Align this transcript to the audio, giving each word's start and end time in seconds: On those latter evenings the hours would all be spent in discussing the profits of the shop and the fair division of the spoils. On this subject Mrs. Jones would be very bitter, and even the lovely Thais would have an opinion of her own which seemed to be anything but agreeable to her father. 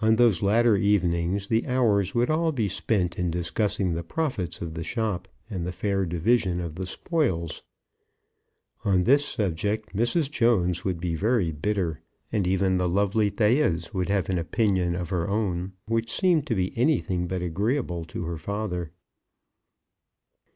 On 0.00 0.14
those 0.14 0.42
latter 0.42 0.76
evenings 0.76 1.48
the 1.48 1.66
hours 1.66 2.14
would 2.14 2.30
all 2.30 2.52
be 2.52 2.68
spent 2.68 3.18
in 3.18 3.32
discussing 3.32 3.94
the 3.94 4.04
profits 4.04 4.60
of 4.60 4.74
the 4.74 4.84
shop 4.84 5.26
and 5.50 5.66
the 5.66 5.72
fair 5.72 6.06
division 6.06 6.60
of 6.60 6.76
the 6.76 6.86
spoils. 6.86 7.64
On 8.84 9.02
this 9.02 9.24
subject 9.24 9.92
Mrs. 9.92 10.30
Jones 10.30 10.84
would 10.84 11.00
be 11.00 11.16
very 11.16 11.50
bitter, 11.50 12.00
and 12.30 12.46
even 12.46 12.76
the 12.76 12.88
lovely 12.88 13.28
Thais 13.28 13.92
would 13.92 14.08
have 14.08 14.30
an 14.30 14.38
opinion 14.38 14.94
of 14.94 15.10
her 15.10 15.28
own 15.28 15.72
which 15.86 16.12
seemed 16.12 16.46
to 16.46 16.54
be 16.54 16.72
anything 16.78 17.26
but 17.26 17.42
agreeable 17.42 18.04
to 18.04 18.22
her 18.24 18.38
father. 18.38 18.92